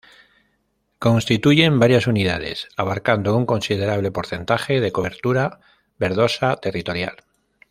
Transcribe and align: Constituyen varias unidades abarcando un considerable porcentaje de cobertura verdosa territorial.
Constituyen 0.97 1.77
varias 1.79 2.07
unidades 2.07 2.67
abarcando 2.75 3.37
un 3.37 3.45
considerable 3.45 4.11
porcentaje 4.11 4.81
de 4.81 4.91
cobertura 4.91 5.59
verdosa 5.99 6.55
territorial. 6.55 7.17